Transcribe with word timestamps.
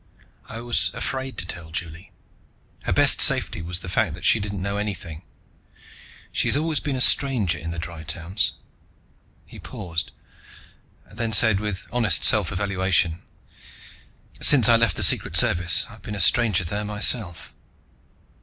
"I 0.49 0.61
was 0.61 0.89
afraid 0.95 1.37
to 1.37 1.45
tell 1.45 1.69
Juli; 1.69 2.11
her 2.85 2.91
best 2.91 3.21
safety 3.21 3.61
was 3.61 3.81
the 3.81 3.87
fact 3.87 4.15
that 4.15 4.25
she 4.25 4.39
didn't 4.39 4.63
know 4.63 4.77
anything. 4.77 5.21
She's 6.31 6.57
always 6.57 6.79
been 6.79 6.95
a 6.95 7.01
stranger 7.01 7.59
in 7.59 7.69
the 7.69 7.77
Dry 7.77 8.01
towns." 8.01 8.53
He 9.45 9.59
paused, 9.59 10.11
then 11.13 11.33
said 11.33 11.59
with 11.59 11.85
honest 11.91 12.23
self 12.23 12.51
evaluation, 12.51 13.21
"Since 14.41 14.67
I 14.67 14.75
left 14.75 14.95
the 14.97 15.03
Secret 15.03 15.37
Service 15.37 15.85
I've 15.87 16.01
been 16.01 16.15
a 16.15 16.19
stranger 16.19 16.63
there 16.63 16.83
myself." 16.83 17.53